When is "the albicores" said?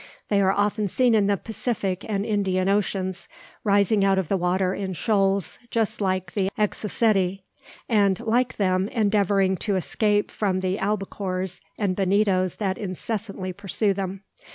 10.61-11.61